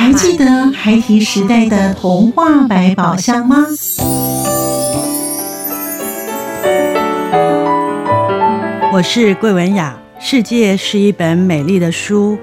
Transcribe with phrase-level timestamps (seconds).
[0.00, 3.66] 还记得孩提时代的童话百宝箱吗？
[8.94, 12.38] 我是桂文雅，世界是一本美丽的书。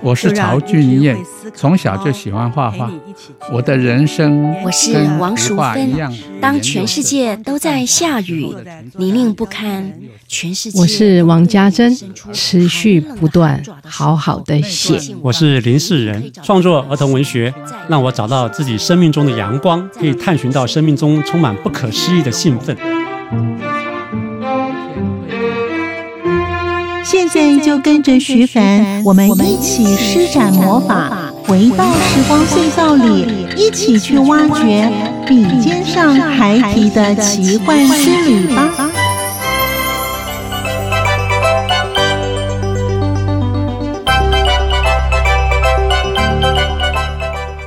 [0.00, 1.18] 我是曹俊彦，
[1.54, 2.90] 从小就喜欢画画。
[3.52, 5.92] 我的人生，我是王淑芬。
[6.40, 8.54] 当全世界都在下雨，
[8.96, 9.92] 泥泞不堪，
[10.26, 10.80] 全世界。
[10.80, 11.94] 我是王家珍，
[12.32, 14.98] 持续不断，好好的写。
[15.22, 17.52] 我是林世仁，创作儿童文学，
[17.88, 22.76] 让我找到自己生命中的阳光，可以探寻到生命中充满不可思议的兴奋。
[27.02, 34.88] 现在就跟着徐凡，我们一起施展魔法，回到时光隧道里，一起去挖掘
[35.26, 38.70] 笔尖上孩提的奇幻之旅吧！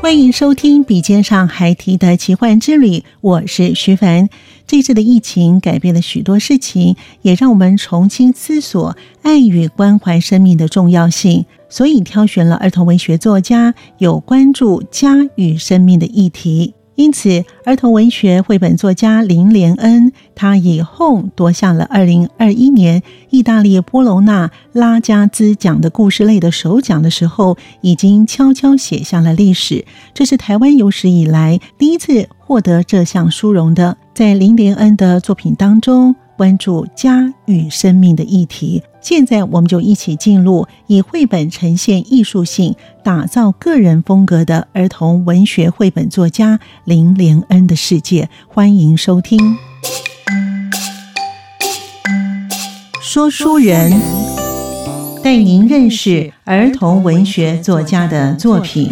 [0.02, 4.30] 欢迎收听《笔尖上孩提的奇幻之旅》，我是徐凡。
[4.66, 11.44] 这次的疫情改变了许多事情，也让我们重新思索爱与关怀生命的重要性。
[11.74, 16.76] 所以挑选了儿童文学作家有关注家与生命的议题。
[16.94, 29.84] 因此，儿童文学绘本作家林廉恩，他以《Home》夺下了二零二一年意大利波隆纳拉加兹奖的故事类的首奖的时候，已经悄悄写下了历史。
[30.14, 33.98] 这是台湾有史以来第一次获得这项殊荣的。
[34.14, 38.84] 在林廉恩的作品当中，关注家与生命的议题。
[39.02, 48.30] 现在，我们就一起进入以绘本呈现艺术性、打造个人风格的儿童文学绘本作家林廉恩的世界。
[48.48, 49.58] 欢迎收听
[53.02, 53.92] 说书人
[55.22, 58.90] 带您认识儿童文学作家的作品。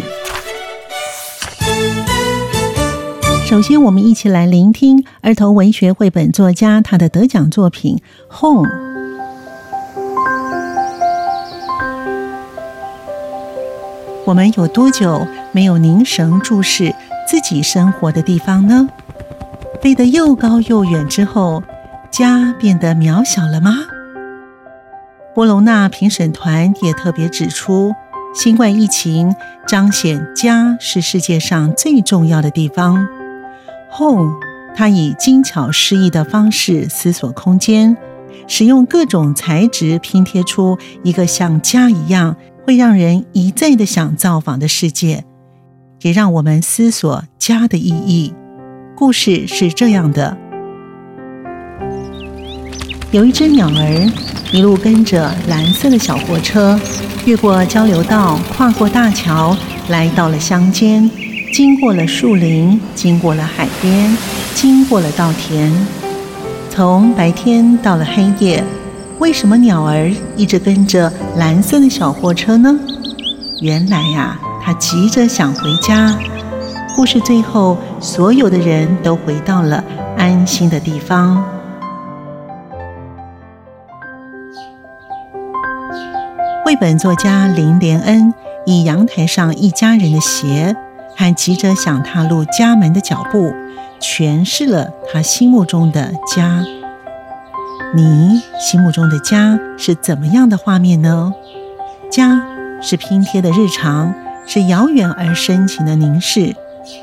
[3.52, 7.98] 首先，我们一起来聆听儿童文学绘本作家他的得奖作品
[8.40, 8.66] 《Home》。
[14.24, 16.94] 我们有多久没有凝神注视
[17.28, 18.88] 自己生活的地方呢？
[19.82, 21.62] 飞得又高又远之后，
[22.10, 23.80] 家变得渺小了吗？
[25.34, 27.92] 波隆纳评审团也特别指出，
[28.34, 29.36] 新冠疫情
[29.66, 33.06] 彰显家是世界上最重要的地方。
[33.94, 34.40] Home，
[34.74, 37.94] 他以精巧诗意的方式思索空间，
[38.48, 45.24] 使用各种材质拼贴出一个像家一样会让人一再的想造访的世界，
[46.00, 48.32] 也让我们思索家的意义。
[48.96, 50.38] 故事是这样的：
[53.10, 54.10] 有一只鸟儿，
[54.52, 56.80] 一路跟着蓝色的小货车，
[57.26, 59.54] 越过交流道，跨过大桥，
[59.90, 61.10] 来到了乡间。
[61.52, 64.16] 经过了树林，经过了海边，
[64.54, 65.70] 经过了稻田，
[66.70, 68.64] 从白天到了黑夜，
[69.18, 72.74] 为什么鸟儿一直跟着蓝色的小货车呢？
[73.60, 76.18] 原来呀，它急着想回家。
[76.96, 79.84] 故事最后，所有的人都回到了
[80.16, 81.44] 安心的地方。
[86.64, 88.32] 绘本作家林廉恩
[88.64, 90.74] 以阳台上一家人的鞋。
[91.22, 93.54] 和急着想踏入家门的脚步，
[94.00, 96.64] 诠释了他心目中的家。
[97.94, 101.32] 你心目中的家是怎么样的画面呢？
[102.10, 102.42] 家
[102.80, 104.12] 是拼贴的日常，
[104.48, 106.56] 是遥远而深情的凝视，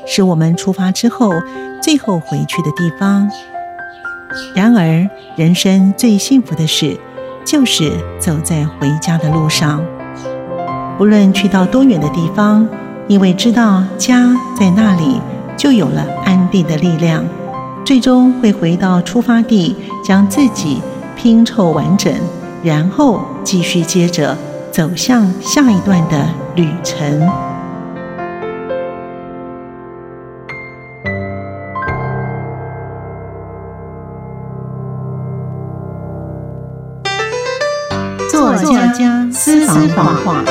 [0.06, 1.32] 是我们出发之后
[1.80, 3.30] 最后回去的地方。
[4.54, 7.00] 然而，人生最幸福的事，
[7.42, 9.82] 就是走在回家的路上，
[10.98, 12.68] 不论去到多远的地方。
[13.10, 15.20] 因为知道家在那里，
[15.56, 17.24] 就有了安定的力量，
[17.84, 19.74] 最终会回到出发地，
[20.04, 20.80] 将自己
[21.16, 22.14] 拼凑完整，
[22.62, 24.38] 然后继续接着
[24.70, 26.24] 走向下一段的
[26.54, 27.28] 旅程。
[38.30, 40.44] 作家私房话。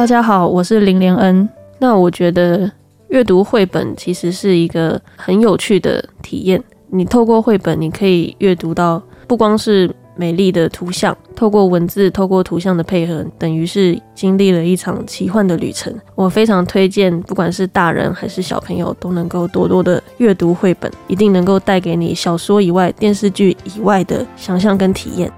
[0.00, 1.46] 大家好，我是林廉恩。
[1.78, 2.72] 那我觉得
[3.08, 6.58] 阅读绘本其实是一个很有趣的体验。
[6.88, 15.94] 你透过绘本，你可以阅读到不光是美丽的图像，透过文字，透过图像的配合，等于是经历了一场奇幻的旅程。
[16.14, 25.30] 我非常推荐，不管是大人还是小朋友，都能够多多的阅读绘本，一定能够带给你小说以外、电视剧以外的想象跟体验。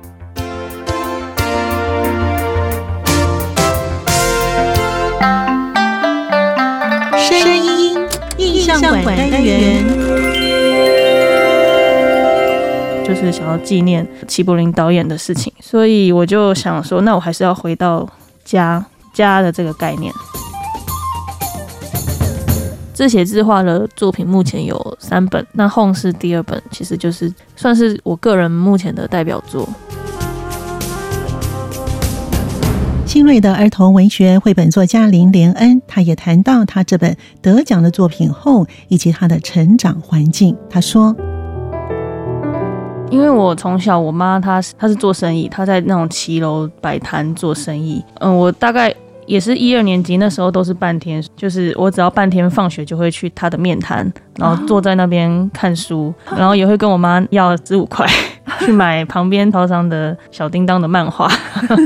[8.78, 9.84] 象馆单元，
[13.04, 18.08] 就是想要纪念齐柏林导演的事情，所以我就想说，那我还是要回到
[18.44, 20.12] 家家的这个概念。
[22.94, 29.68] 自写自画的作品目前有三本，那《Home》是第二本，其实就是算是我个人目前的代表作。
[33.12, 40.56] 新锐的儿童文学绘本作家林莲恩，他也谈到他这本得奖的作品《后》以及他的成长环境。
[40.70, 41.14] 他说
[43.12, 48.02] ：“因为我从小，我妈她是她是做生意，她在那种骑楼摆摊做生意。
[48.20, 48.90] 嗯，我大概
[49.26, 58.06] 也是一二年级那时候都是半天，就是我只要半天放学就会去她的面摊，然后坐在那边看书，然后也会跟我妈要十五块。”
[58.64, 61.28] 去买旁边超商的小叮当的漫画，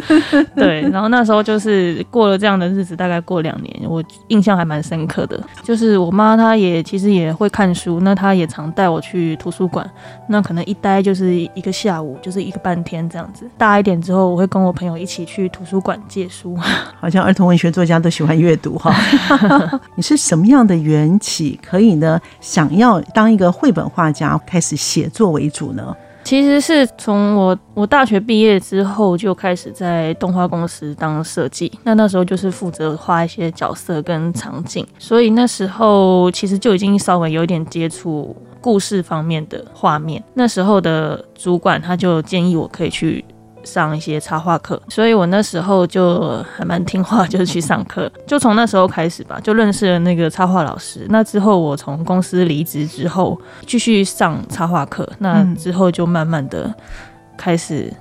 [0.55, 5.40] 对，然后那时候就是过了这样的日子，大概过两年，我印象还蛮深刻的。
[5.62, 9.88] 就是我妈她也其实也会看书，那她也常带我去图书馆，
[10.28, 13.49] 那可能一待就是一个下午，就是一个半天这样子。
[13.56, 16.56] 大一点之后，我会跟我朋友一起去图书馆借书。
[17.00, 18.94] 好像儿童文学作家都喜欢阅读哈。
[19.96, 25.94] 你是什么样的缘起，可以呢想要当一个绘本画家，开始写作为主呢？
[26.26, 40.20] 其实是从我我大学毕业之后就开始在动画公司当设计，那那时候就是负责画一些角色跟场景，所以那时候其实就已经稍微有一点接触故事方面的画面。
[40.34, 43.25] 那时候的主管他就建议我可以去。
[43.66, 48.10] 上一些插画课，所以我那时候就还蛮听话，就是去上课。
[48.26, 51.04] 就从那时候开始吧，就认识了那个插画老师。
[51.10, 55.06] 那之后，我从公司离职之后，继续上插画课。
[55.18, 56.72] 那之后就慢慢的
[57.36, 57.92] 开始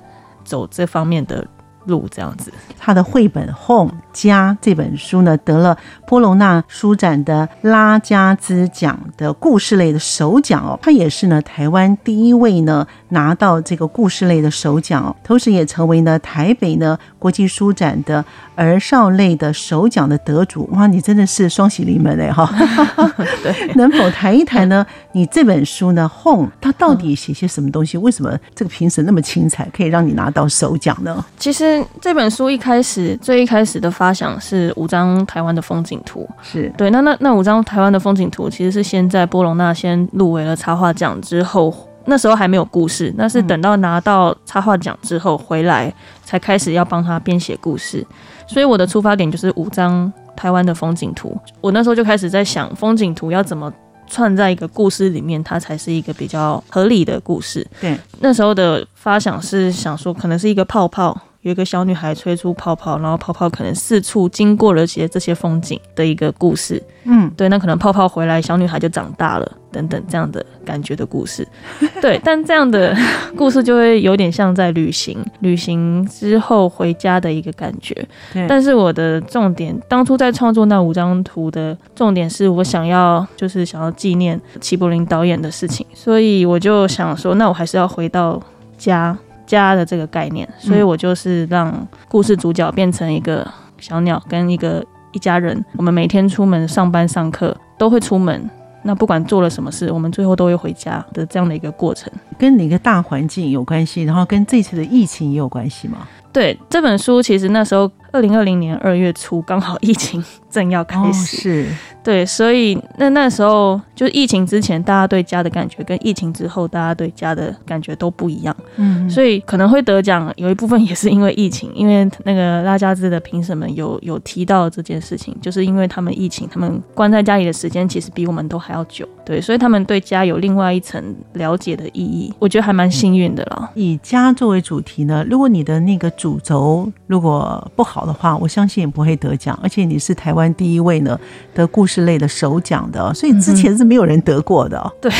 [0.44, 1.44] 走这方面的。
[1.86, 10.78] 路这样子，他的绘本《Home 家》这本书呢，得了波隆纳书展的拉加兹奖的故事类的首奖哦。
[10.82, 18.24] 他也是呢台湾第一位呢拿到这个故事类的首奖哦，同时也成为呢台北呢国际书展的
[18.54, 20.68] 儿少类的首奖的得主。
[20.72, 22.48] 哇，你真的是双喜临门哎哈！
[23.42, 24.84] 对，能否谈一谈呢？
[25.12, 27.96] 你这本书呢《Home》它到底写些什么东西？
[27.98, 31.24] 为什么这个评审那么精彩，可以让你拿到首奖呢？
[31.38, 31.75] 其实。
[32.00, 36.90] 这本书一开始，最一开始的发想是五张台湾的风景图，是对。
[36.90, 41.74] 那那那五张台湾的风景图，其实是先在波隆纳先入围了插画奖之后，
[42.04, 45.92] 那时候还没有故事，那是等到拿到插画奖之后回来，
[46.24, 48.06] 才开始要帮他编写故事。
[48.46, 51.36] 所以我的出发点就是五张台湾的风景图。
[51.60, 53.72] 我那时候就开始在想，风景图要怎么
[54.06, 57.66] 串在一个故事里面，它才是一个比较合理的故事。
[57.80, 61.20] 对，那时候的发想是想说，可能是一个泡泡。
[61.46, 66.82] 有一个小女孩吹出泡泡，然后泡泡可能四处经过了些这些风景的一个故事。
[67.04, 71.46] 嗯，对，那可能泡泡回来，小女孩就长大了，等等这样的感觉的故事。
[72.02, 72.92] 对，但这样的
[73.36, 77.94] 故事就会有点像在旅行，旅行之后回家的一个感觉。
[78.32, 88.42] 对，但是我的重点，当初在创作那五张图的重点是我想要，就是想要纪念齐柏林导演的事情，所以我就想说，那我还是要回到
[88.76, 89.16] 家。
[89.46, 93.46] 家的这个概念，所以我就是让故事主角变成一个
[93.78, 95.64] 小鸟跟一个一家人。
[95.76, 98.50] 我们每天出门上班上课都会出门，
[98.82, 102.12] 那不管做了什么事，我们最后都会回家的这样的一个过程。
[102.38, 104.02] 跟哪个大环境有关系？
[104.02, 106.06] 然后跟这次的疫情也有关系吗？
[106.32, 111.66] 对，这本书其实那时候二零二零年二月初刚好疫情正要开始，是
[112.04, 131.02] 对，所以那那时候就疫情之前，大家对家的感觉跟疫情之后大家对家的感觉都不一样，嗯，所以可能会得奖，有一部分也是因为疫情，因为那个拉加兹的评审们有有提到这件事情，就是因为他们疫情，他们关在家里的时间其实比我们都还要久，对，所以他们对家有另外一层
[131.32, 133.68] 了解的意义，我觉得还蛮幸运的啦。
[133.74, 139.58] 以家作为主题呢，如果你的那个主轴如果不好的话，我相信也不会得奖。
[139.60, 141.18] 而且你是台湾第一位呢
[141.52, 144.80] 得故事类的首奖的，所以之前是没有人得过的。
[145.02, 145.10] 对，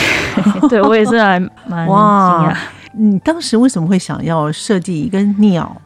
[0.68, 2.56] 对我也是还蛮惊讶。
[2.92, 5.76] 你当时为什么会想要设计一个鸟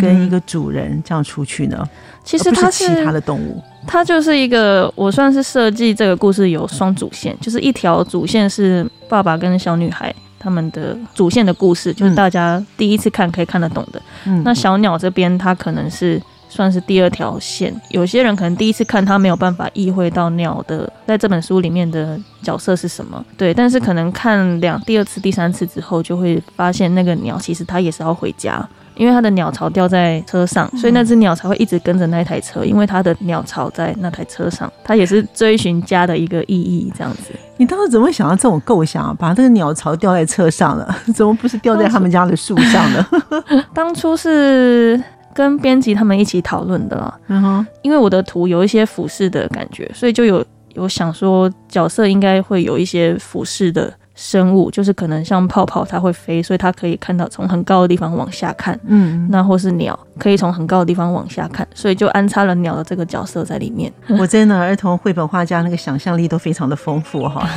[0.00, 1.86] 跟一个主人这样出去呢？
[2.28, 3.62] 其实它是其他的动物。
[3.86, 14.02] 它就是一个，我算是设计这个故事有双主线，就是一条主线是爸爸跟小女孩他们的主线的故事，就是大家第一次看可以看得懂的。
[14.26, 16.20] 嗯，那小鸟这边它可能是。
[16.50, 28.66] 算是第二条线，有些人可能第一次看他没有办法意会到鸟的在这本书里面的角色是什么，对，但是可能看两第二次、第三次之后，就会发现那个鸟其实它也是要回家，
[28.98, 37.30] 因为它的鸟巢掉在车上，所以那只鸟才会一直跟着那台车，因为它的鸟巢在那台车上，它也是追寻家的一个意义，这样子。
[37.56, 40.94] 你当时怎么会想到这种构想，把这个鸟巢吊在车上了？
[41.14, 43.06] 怎么不是吊在他们家的树上呢？
[43.72, 45.00] 当初是。
[45.34, 63.92] 跟编辑他们一起讨论的啦，嗯哼，因为我的图有一些俯视的感觉，所以就有有想说角色应该会有一些俯视的生物，就是可能像泡泡它会飞，所以它可以看到从很高的地方往下看，嗯，那或是鸟可以从很高的地方往下看，所以就安插了鸟的这个角色在里面。
[64.18, 67.48] 我真的儿童绘本画家那个想象力都非常的丰富哈。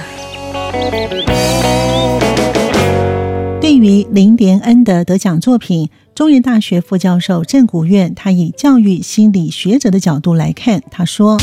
[3.60, 5.90] 对于林连恩的得奖作品。
[6.14, 11.40] 中原大学副教授郑古苑，他以教育心理学者的角度来看，他说：“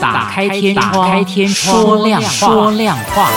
[0.00, 3.30] 打开天窗，打开天窗，说亮话，说亮话。”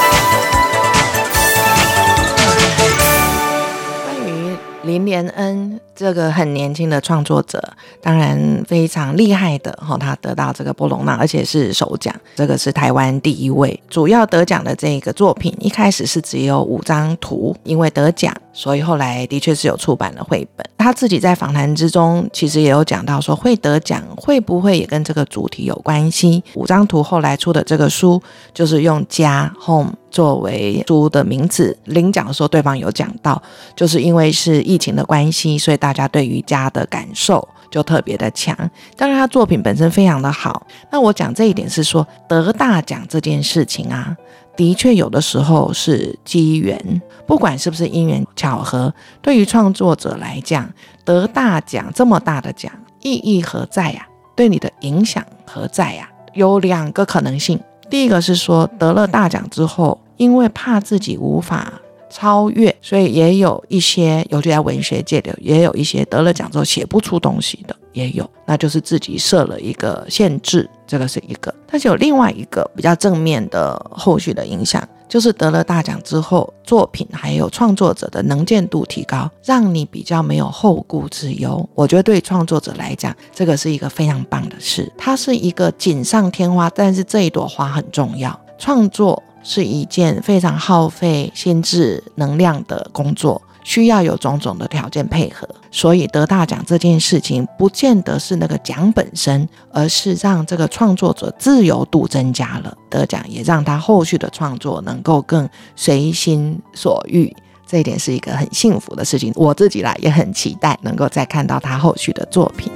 [4.06, 5.80] 关于林连恩。
[6.02, 7.62] 这个很年轻的创作者，
[8.02, 8.36] 当然
[8.68, 13.80] 非常厉害的哈，他得到这个波隆纳，而且是首奖，这个是台湾第一位。
[13.88, 20.66] 主要得奖的这个作品，一开始是只有五张图，因为得奖，所以后来的确是有出版了绘本。
[20.80, 26.44] 他自己在访谈之中，其实也有讲到说，会得奖会不会也跟这个主题有关系？
[26.56, 28.20] 五张图后来出的这个书，
[28.52, 31.78] 就是用家 home 作为书的名字。
[31.86, 33.40] 领奖的时候，对方有讲到，
[33.76, 35.91] 就是因为是疫情的关系，所以大。
[35.92, 38.58] 大家对瑜伽的感受就特别的强，
[38.96, 40.66] 当然他作品本身非常的好。
[40.90, 44.16] 那我讲这一点是说，得大奖这件事情啊，
[44.56, 50.72] 的确有的时候是机缘，不管是不是因缘巧合，对于创作者来讲，
[51.04, 52.72] 得大奖这么大的奖，
[53.02, 54.08] 意义何在呀？
[54.34, 56.10] 对你的影响何在呀？
[56.34, 61.74] 有两个可能性，第一个是说得了大奖之后，因为怕自己无法。
[62.12, 71.54] 超越，所以也有一些，尤其在文学界的，也有一些得了奖之后写不出东西的，也有，那就是自己设了一个限制，这个是一个。
[71.66, 81.68] 但是有另外一个比较正面的后续的影响，就是得了大奖之后，作品还有创作者的能见度提高，让你比较没有后顾之忧。
[81.74, 84.92] 我觉得对创作者来讲，这个是一个非常棒的事。
[84.98, 89.24] 它是一个锦上添花，但是这一朵花很重要，创作。
[89.44, 95.48] 是一件非常耗费心智能量的工作，需要有种种的条件配合。
[95.72, 102.76] 所以得大奖这件事情，不见得是那个奖本身，而是让这个创作者自由度增加了。
[102.90, 107.34] 得奖也让他后续的创作能够更随心所欲，
[107.66, 109.32] 这一点是一个很幸福的事情。
[109.36, 112.70] 我自己啦也很期待能够再看到他后续的作品。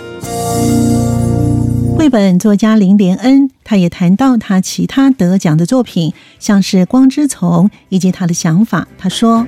[1.97, 8.85] 绘本作家林连恩，他也谈到他其他得奖的作品，像是《光之虫》以及他的想法。
[8.97, 9.47] 他说：“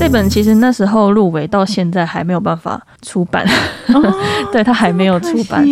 [0.00, 3.46] 这本其实那时候入围，到现在还没有办法出版，
[3.88, 4.02] 哦、
[4.50, 5.64] 对他还没有出版。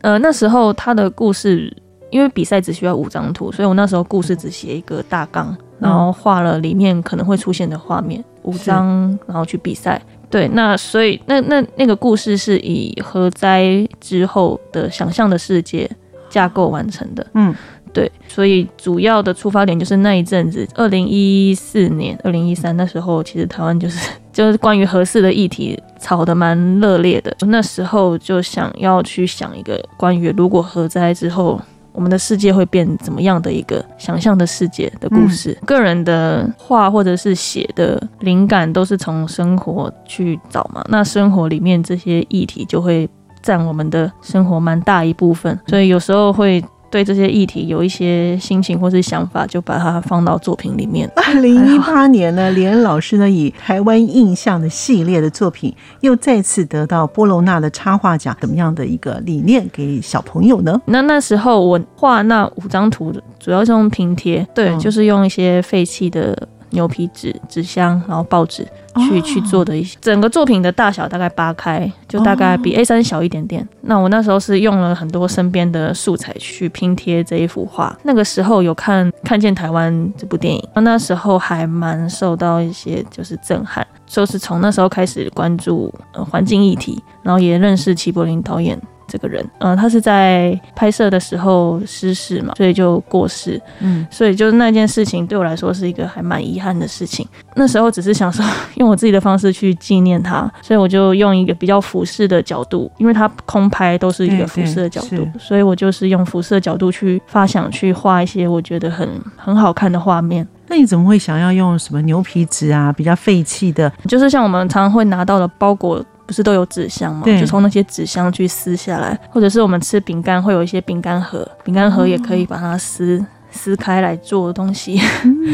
[0.00, 1.74] 呃，那时候他的故事，
[2.10, 10.00] 因为比赛只需要五张图，所以我那时候故事只写一个大纲，然后画了里面可能会出现的画面，五张，然后去比赛。”
[10.32, 15.88] 对，那所以那那那个故事是以核灾之后的想象的世界
[16.30, 17.24] 架构完成的。
[17.34, 17.54] 嗯，
[17.92, 27.36] 对，所以主要的出发点就是那一阵子，二零一四年、二零一三那时候，其实台湾就是就是关于核四的议题吵得蛮热烈的。
[27.40, 31.60] 那时候就想要去想一个关于如果核灾之后。
[31.92, 35.56] 我们的世界会变怎么样的一个想象的世界的故事？
[35.66, 40.84] 个人的画或者是写的灵感都是从生活去找嘛。
[40.88, 43.08] 那生活里面这些议题就会
[43.42, 46.64] 占我们的生活蛮大一部分，所以有时候会。
[46.92, 51.10] 对这些议题有一些心情或是想法，就把它放到作品里面。
[51.16, 58.36] 二零一八年呢， 连恩老师呢以台湾印象的系列的作品，又再次得到波隆纳的插画奖。
[58.40, 60.78] 怎么样的一个理念给小朋友呢？
[60.84, 66.46] 那那时候我画那五张图，主要是用拼贴，对，嗯、就是用一些废弃的。
[66.74, 69.24] 牛皮纸、纸箱，然后报纸去、oh.
[69.24, 73.62] 去做的一些，整个作品的大小大概八开，就大概比 A 三小一点点。
[73.62, 73.68] Oh.
[73.82, 77.96] 那我那时候是用了很多身边的素材去拼贴这一幅画。
[78.02, 88.80] 那个时候有看看见台湾这部电影，那时候还蛮受到一些就是震撼，就是从那时候开始关注呃环境议题，然后也认识齐柏林导演。
[89.06, 97.26] 这个人，嗯、呃，他是在拍摄的时候失事嘛，所以就过世，嗯，所以就是那件事情对我来说是一个还蛮遗憾的事情。
[97.54, 98.44] 那时候只是想说
[98.76, 110.46] 用我自己的方式去纪念他，所以我就用一个比较俯视的角度，因为他空拍都是一个俯视的角度，所以我就是用俯视的角度去发想去画一些我觉得很很好看的画面。
[110.68, 112.90] 那你怎么会想要用什么牛皮纸啊？
[112.90, 116.02] 比较废弃的，就是像我们常常会拿到的包裹。
[116.26, 117.24] 不是都有纸箱吗？
[117.24, 125.00] 就从那些纸箱去撕下来，或者是我们吃饼干会有一些饼干盒，饼干盒也可以把它撕撕开来做东西。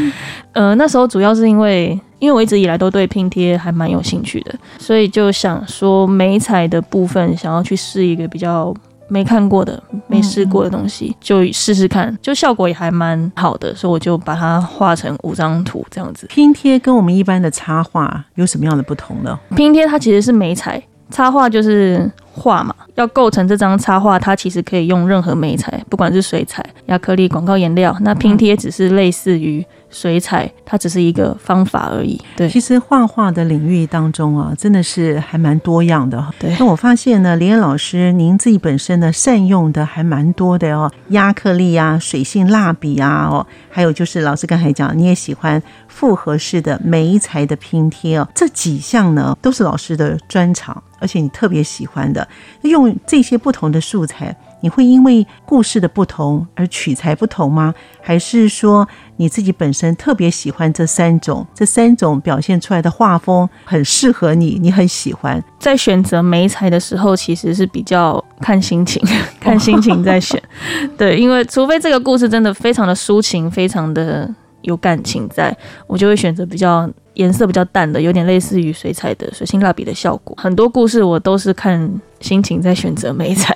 [0.53, 8.73] 呃，那时候主要是因为，因为我一直以来都对拼贴还蛮有兴趣的，所以就想说美彩的部分想要去试一个比较。
[9.09, 16.27] 没看过的、没试过的东西，就试试看，就效果也还蛮好的，所以我就把它画成五张图这样子。
[16.27, 19.37] 拼贴跟我们一般的插画有什么样的不同呢？
[19.55, 22.73] 拼贴它其实是美彩，插画就是画嘛。
[22.95, 27.95] 要构成这张插画，它其实可以用任何美彩，不管是水彩、亚克力、广告颜料。
[28.01, 29.65] 那拼贴只是类似于。
[29.89, 32.19] 水彩，它只是一个方法而已。
[32.35, 36.23] 对，其实画画的领域当中啊，真的是还蛮多样的。
[36.39, 52.27] 对，那我发现呢，连老师您自己本身呢，善用的还蛮多的哦，压克力啊，水性蜡笔啊，哦，还有就是老师刚才讲，你也喜欢复合式的媒材的拼贴哦，这几项呢，都是老师的专长，而且你特别喜欢的，
[52.61, 54.35] 用这些不同的素材。
[54.61, 57.73] 你会因为故事的不同而取材不同吗？
[58.01, 58.87] 还是说
[59.17, 65.41] 你自己本身特别喜欢这三种，这三种表现出来的画风很适合你，你很喜欢？
[65.59, 69.01] 在选择媒材的时候，其实是比较看心情，
[69.39, 70.41] 看心情在选。
[70.97, 74.29] 对，因为除非这个故事真的非常的抒情，非常的
[74.61, 80.35] 有感情在，在我就会选择比较颜色比较淡的，有点类似于水彩的水性蜡笔的效果。
[80.39, 81.89] 很多故事我都是看
[82.19, 83.53] 心情在选择媒材。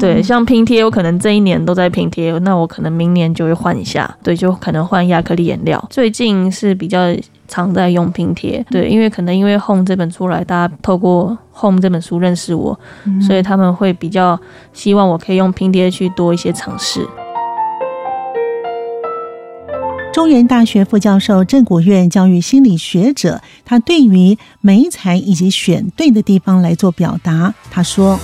[0.00, 5.86] 对，像拼贴，我可能这一年都在拼贴，那我可能明年就会换一下，对，就可能换亚克力颜料。
[5.90, 7.14] 最近是比较
[7.46, 12.80] 常在用拼贴，对，因为可能因为《Home》这本出来，大家透过《Home》这本书认识我，
[13.20, 14.40] 所以他们会比较
[14.72, 17.06] 希望我可以用拼贴去多一些尝试。
[20.12, 28.18] 中原大学副教授郑国院教育心理学者，他对于媒材以及选对的地方来做表达，他说。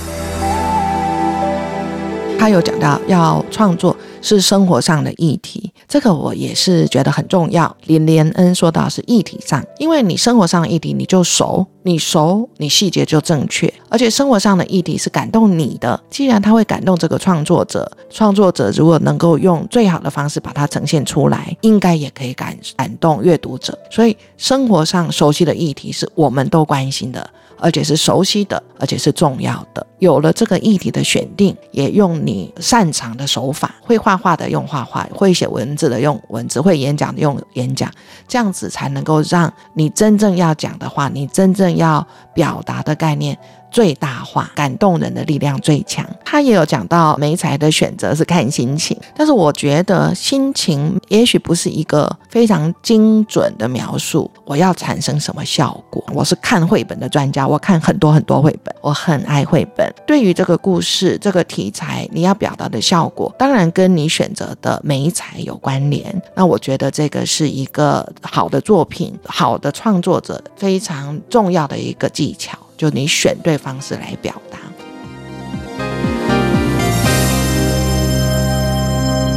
[2.39, 7.75] 他有讲到要创作是生活上的议题，这个我也是觉得很重要。
[7.85, 15.97] 林连恩说到是议题上，因为你生活上的议题你就熟，你熟你细节就正确，而且生活上的议题是感动你的。
[16.09, 23.79] 既然他会感动这个创作者，创作者如果能够用最好的方式把它呈现出来，应该也可以感感动阅读者。
[23.89, 27.25] 所以生活上熟悉的议题是我们都关心的。
[27.59, 29.83] 而且是熟悉的，而且是重要的。
[29.97, 37.91] 有了这个议题的选定，也用你擅长的手法，会画画的用画画，会写文字的用文字，会演讲的用演讲，
[38.27, 43.37] 这样子才能够让你真正要讲的话，你真正要表达的概念。
[43.71, 46.05] 最大化，感动人的力量最强。
[46.25, 54.29] 他也有讲到媒材的选择是看心情，但是我觉得心情也许不是一个非常精准的描述。
[54.45, 56.03] 我要产生什么效果？
[56.13, 59.93] 我是看绘本的专家，我看很多很多绘本，我很爱绘本。
[60.05, 66.21] 对于这个故事、这个题材，你要表达的效果，当然跟你选择的媒材有关联。
[66.35, 72.57] 那我觉得这个是一个好的作品、好的创作者非常重要的一个技巧。
[72.77, 74.59] 就你选对方式来表达。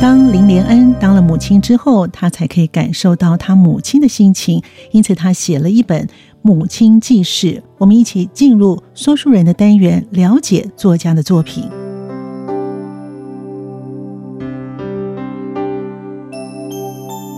[0.01, 6.07] 当林连恩当了母亲之后，她才可以感受到她母亲的心情，因此她写了一本
[6.41, 7.47] 《母亲记事》。
[7.77, 11.69] 我们一起进入说书人的单元，了解作家的作品。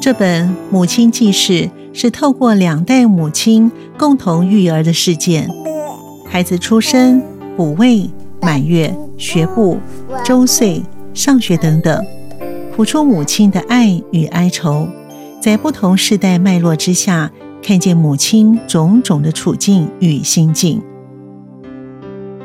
[0.00, 1.52] 这本《母亲记事》
[1.92, 5.48] 是透过两代母亲共同育儿的事件。
[6.32, 7.22] 孩子出生、
[7.58, 8.08] 补喂、
[8.40, 9.78] 满月、学步、
[10.24, 12.02] 周岁、上学等等，
[12.74, 14.88] 谱出母亲的爱与哀愁，
[15.42, 17.30] 在不同世代脉络之下，
[17.62, 20.80] 看见母亲种种的处境与心境。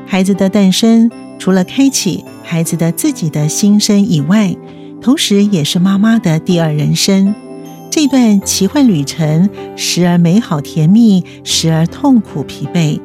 [0.06, 4.54] 孩子的诞生，除了开启孩子的自己的新生以外，
[5.00, 7.34] 同时也是妈妈的第二人生。
[7.90, 13.00] 这段奇幻旅程，时而美好甜蜜，时而痛苦疲惫。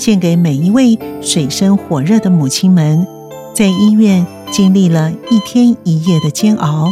[0.00, 3.06] 献给每一位水深火热的母亲们，
[3.54, 6.90] 在医院经历了一天一夜的煎熬，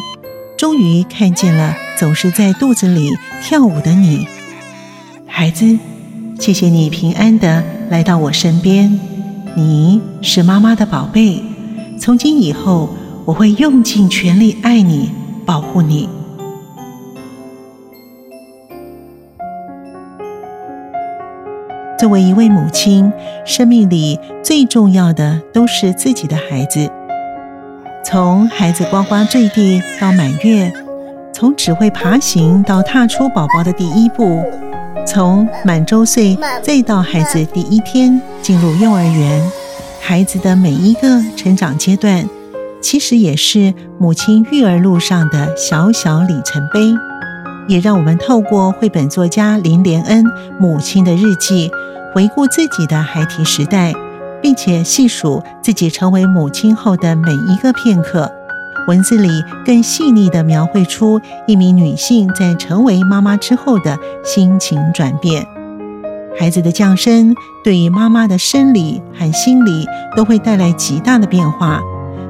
[0.58, 4.28] 终于看见了总是在肚子里跳舞的你，
[5.26, 5.78] 孩子。
[6.38, 9.00] 谢谢你平安的来到我身边，
[9.56, 11.42] 你是妈妈的宝贝，
[11.98, 12.90] 从今以后
[13.24, 15.08] 我会用尽全力爱你，
[15.46, 16.06] 保护你。
[21.98, 23.12] 作为一位母亲，
[23.44, 26.88] 生命里最重要的都是自己的孩子。
[28.04, 30.72] 从孩子呱呱坠地到满月，
[31.34, 34.40] 从只会爬行到踏出宝宝的第一步，
[35.04, 39.50] 从满周岁再到孩子第一天进入幼儿园，
[40.00, 42.24] 孩子的每一个成长阶段，
[42.80, 46.78] 其实也是母亲育儿路上的小小里程碑。
[47.68, 50.24] 也让我们透过绘本作家林莲恩
[50.58, 51.70] 母亲的日记，
[52.14, 53.92] 回顾自己的孩提时代，
[54.42, 58.32] 并且细数自己成为母亲后的每一个片刻。
[58.88, 59.28] 文字里
[59.66, 65.46] 更细腻地描绘出一名女性在成为妈妈之后的心情转变。
[66.38, 71.82] 孩子的降生对于妈妈的生理和心理都会带来极大的变化，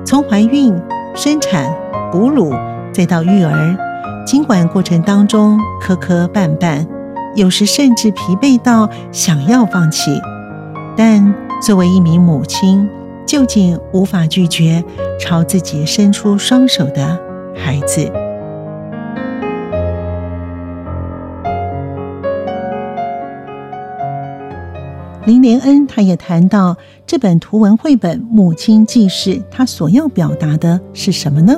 [0.04, 0.74] 从怀孕、
[1.14, 1.72] 生产、
[2.10, 2.52] 哺乳，
[2.92, 3.76] 再到育儿，
[4.28, 6.86] 尽管过程当中磕磕绊绊。
[7.34, 10.10] 有时甚至疲惫到想要放弃，
[10.94, 12.86] 但作为一名母亲，
[13.24, 14.84] 究竟无法拒绝
[15.18, 17.18] 朝自己伸出双手的
[17.56, 18.12] 孩子。
[25.24, 31.54] 林莲恩他也谈到这本图文绘本《母亲记事》，他所要表达的是什么呢？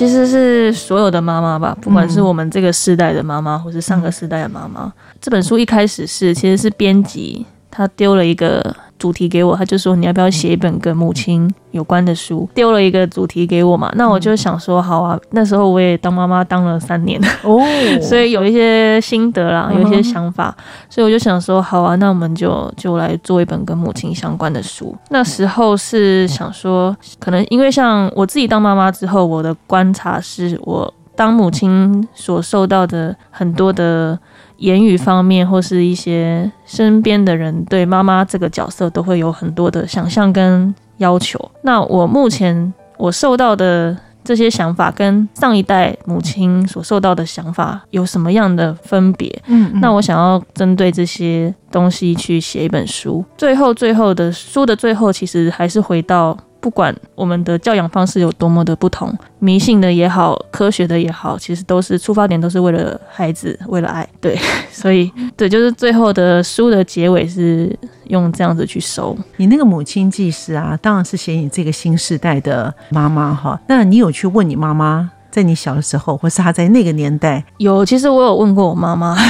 [0.00, 4.90] 其实是所有的妈妈吧，不管是我们这个世代的妈妈，或是上个世代的妈妈。
[5.20, 8.74] 这本书一开始是，其实是编辑他丢了一个。
[9.00, 12.46] 主题给我，他就说，你要不要写一本跟母亲有关的书？
[12.54, 15.18] 丢了一个主题给我嘛，那我就想说好啊。
[15.30, 17.58] 那时候我也当妈妈当了三年哦，
[18.02, 20.54] 所以有一些心得啦，有一些想法，
[20.90, 24.94] 所以我就想说好啊，那我们就就来做一本跟母亲相关的书。
[25.08, 34.18] 那时候是想说，可能因为像我自己当妈妈之后，我的观察是我当母亲所受到的很多的。
[34.60, 41.38] 言语方面，或是一些身边的人对妈妈这个角色，都会有很多的想象跟要求。
[41.62, 49.42] 那我目前我受到的这些想法，跟上一代母亲所受到的想法有什么样的分别？
[49.46, 53.24] 嗯，那我想要针对这些东西去写一本书。
[53.36, 56.36] 最后，最后的书的最后，其实还是回到。
[56.60, 64.06] 不管我们的教养方式有多么的不同，迷信的也好，科学的也好，其实都是出发点都是为了孩子，为了爱。
[64.20, 64.38] 对，
[64.70, 69.16] 所以对，就是最后的书的结尾是用这样子去收。
[69.36, 73.58] 你那个母亲记事啊，当然是写你这个新时代的妈妈哈。
[73.66, 77.44] 那你有去问你妈妈，在你小的时候，或是他在那个年代？
[77.58, 79.16] 有，其实我有问过我妈妈。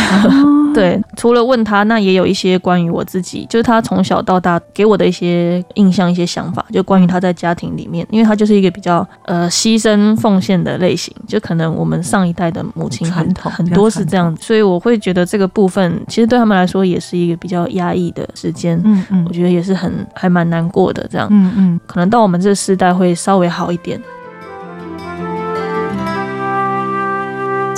[0.73, 24.01] 对，除了问他，那也有一些关于我自己，就是他从小到大给我的一些印象、一些想法，就关于他在家庭里面，因为他就是一个比较呃牺牲奉献的类型，就可能我们上一代的母亲很很多是这样子，所以我会觉得这个部分其实对他们来说也是一个比较压抑的时间，嗯嗯，我觉得也是很还蛮难过的这样，嗯嗯，可能到我们这个时代会稍微好一点。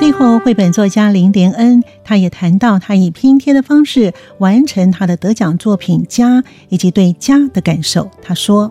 [0.03, 8.11] 最后，绘本作家林连恩，他也谈到他以拼贴的方式完成他的得奖作品《家》，以及对家的感受。
[8.21, 8.69] 他说：“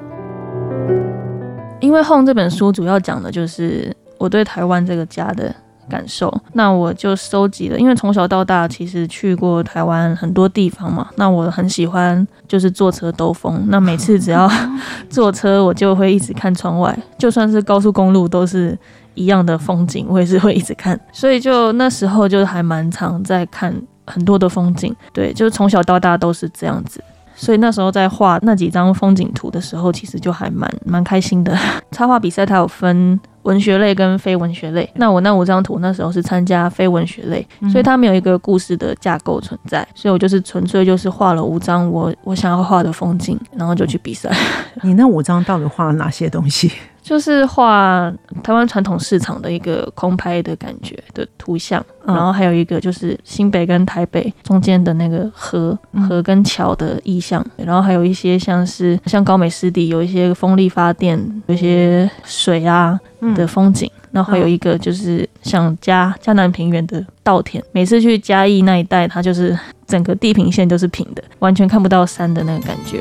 [1.79, 5.55] 因为《Home》这本书主要讲的就是我对台湾这个家的
[5.89, 7.79] 感受，那我就收集了。
[7.79, 13.67] 因为从小到大其实去过台湾很多地方嘛，那我很喜欢就是坐车兜风。
[13.69, 14.51] 那每次只要
[15.09, 18.77] 坐车，我就会一直看窗外，就算是高速公路都是。”
[19.13, 23.73] 一样的风景，我也是会一直看， 所以就那时候就还蛮常在看
[24.05, 27.03] 很多的风景，对，就是从小到大都是这样子，
[27.35, 31.57] 所以那时候在画那几张风景图的时候，其实就还蛮蛮开心的。
[31.91, 44.31] 插画比赛它有分文学类跟非文学类，那我那五张图那时候是参加非文学类，所以它没有一个故事的架构存在，所以我就是纯粹就是画了五张我我想要画的风景，然后就去比赛。
[44.83, 46.71] 你那五张到底画了哪些东西？
[47.01, 62.99] 就是画台湾传统市场的一个空拍的感觉的图像，然后还有一个就是新北跟台北中间的那个河河跟桥的意象，然后还有一些像是像高美湿地有一些风力发电，有一些水啊
[63.35, 72.99] 的风景，然后还有一个就是像嘉嘉南平原的稻田，每次去嘉义那一带，它就是整个地平线都是平的，完全看不到山的那个感觉。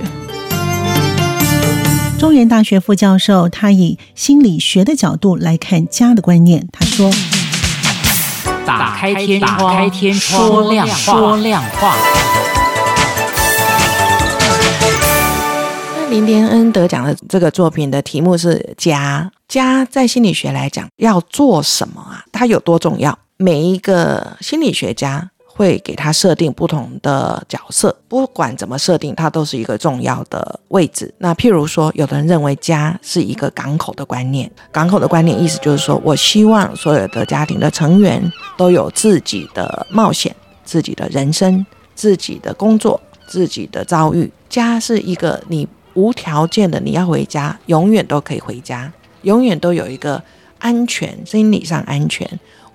[2.21, 6.69] 中原大学副教授，他以心理学的角度来看家的观念。
[6.71, 7.11] 他说。
[8.67, 11.97] 打开天窗，打开天窗，说亮话，说亮话。
[15.97, 22.23] 那林廉恩得奖的这个作品的题目是《家》，家在心理学来讲要做什么啊？
[22.31, 23.19] 它有多重要？
[23.39, 25.31] 每一个心理学家。
[25.61, 31.13] 会给他设定不同的角色，不管怎么设定，他都是一个重要的位置。
[31.19, 38.23] 那譬如说，有的人认为家是一个港口的观念，港口的观念意思就是说我希望所有的家庭的成员
[38.57, 44.33] 都有自己的冒险、自己的人生、自己的工作、自己的遭遇。
[44.49, 48.91] 家是一个你无条件的，你要回家，永远都可以回家，
[49.25, 50.23] 永远都有一个
[50.59, 52.27] 安全，心理上安全，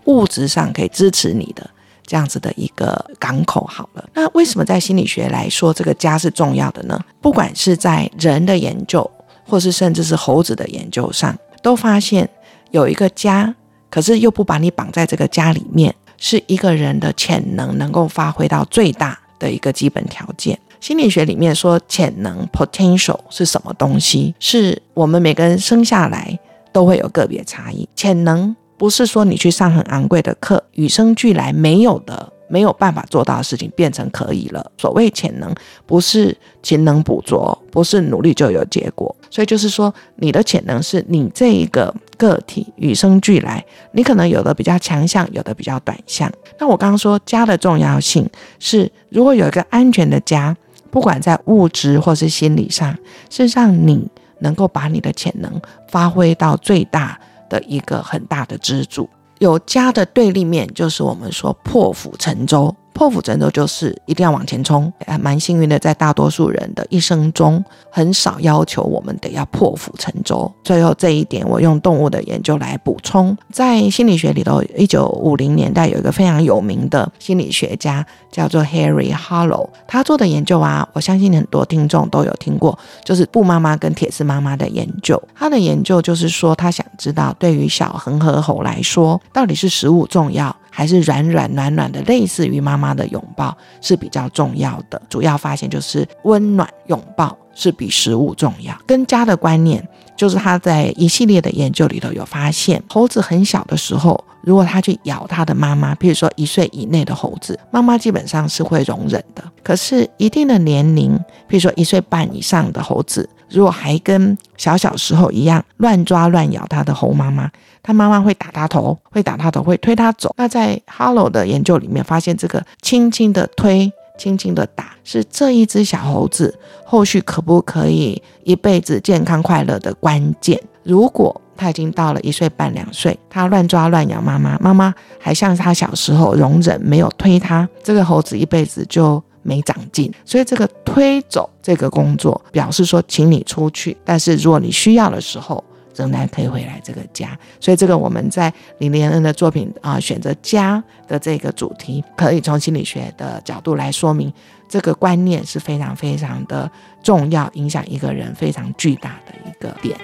[0.03, 1.67] 物质上可以支持你的。
[2.05, 6.99] 这样子的一个港口好了，那为什么在心理学来说，这个家是重要的呢？
[7.19, 9.09] 不管是在人的研究，
[9.47, 12.29] 或是甚至是猴子的研究上，都发现
[12.71, 13.53] 有一个家，
[13.89, 20.59] 可是又不把你绑在这个家里面，是一个人的潜能能够发挥到最大的一个基本条件。
[20.79, 24.35] 心理学里面说，潜能 （potential） 是什么东西？
[24.39, 26.37] 是我们每个人生下来
[26.71, 28.55] 都会有个别差异，潜能。
[28.77, 34.71] 不是说你去上很昂贵的课，与生俱来没有的、没有办法做到的事情变成可以了。
[34.77, 35.53] 所谓潜能，
[35.85, 39.15] 不是勤能补拙，不是努力就有结果。
[39.29, 46.31] 所以就是说，你的潜能是你这一个个体与生俱来，你可能有的比较强项，有的比较短项。
[46.59, 50.55] 那我刚刚说家的重要性是，如果有一个安全的家，
[50.91, 52.97] 不管在物质或是心理上，
[53.29, 54.07] 是让你
[54.39, 57.19] 能够把你的潜能发挥到最大。
[57.49, 62.75] 的一个很大的支柱，有家的对立面就是我们说破釜沉舟。
[62.95, 70.49] 破釜沉舟就是一定要往前冲，还蛮幸运的，在大多数人的一生中，很少要求我们得要破釜沉舟。
[70.63, 85.21] 最后这一点，我用动物的研究来补充，在心理学里头，一九五零年代有一个非常有名的心理学家叫做 Harry Harlow，他做的研究啊，我相信很多听众都有听过，就是布妈妈跟铁丝妈妈的研究。
[85.35, 90.55] 他的研究就是说，他想知道对于小恒河猴来说，到底是食物重要。
[90.75, 95.01] 还是软软暖暖的，类似于妈妈的拥抱是比较重要的。
[95.09, 98.77] 主要发现就是温暖拥抱是比食物重要。
[98.85, 99.81] 跟家的观念，
[100.17, 109.41] 就是他在一系列的研究里头有发现，猴子很小的时候，如果他去咬他的妈妈，比如说一岁以内的猴子，妈妈基本上是会容忍的。
[109.63, 117.49] 可是一定的年龄，比如说一岁半以上的猴子，如果还跟小小时候一样乱抓乱咬他的猴妈妈。
[117.85, 120.33] 他妈妈会打他头，会打他头，会推他走。
[120.37, 130.59] 那在 Harlow 的研究里面发现，这个轻轻的推、轻轻的打，是这一只小猴子后续可不可以一辈子健康快乐的关键。
[130.81, 140.11] 如果他已经到了一岁半、两岁，他乱抓乱咬妈妈，妈妈还像他小时候容忍，没有推他，这个猴子一辈子就没长进。
[140.25, 145.63] 所以这个推走这个工作，表示说，请你出去，但是如果你需要的时候。
[145.95, 154.31] 仍然可以回来这个家，所以这个我们在林廉恩的作品啊，选择家的这个主题，可以从心理学的角度来说明，
[154.67, 156.69] 这个观念是非常非常的
[157.01, 159.97] 重要，影响一个人非常巨大的一个点。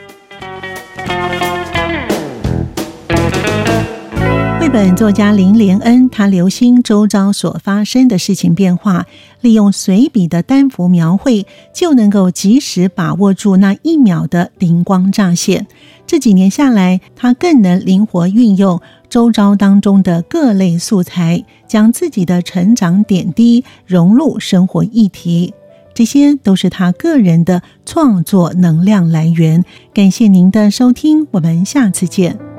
[4.60, 9.08] 绘本作家林廉恩，他留心周遭所发生的事情变化，
[9.42, 15.66] 利用随笔的单幅描绘，就能够及时把握住那一秒的灵光乍现。
[16.12, 25.54] 这几年下来，他更能灵活运用周遭当中的各类素材，将自己的成长点滴融入生活议题。
[25.93, 29.63] 这些都是他个人的创作能量来源。
[29.93, 32.51] 感谢您的收听，我们下次见。